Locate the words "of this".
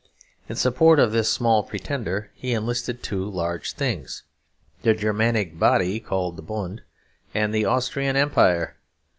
0.97-1.29